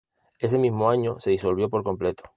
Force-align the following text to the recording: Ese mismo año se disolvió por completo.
Ese 0.39 0.57
mismo 0.57 0.89
año 0.89 1.19
se 1.19 1.29
disolvió 1.29 1.69
por 1.69 1.83
completo. 1.83 2.23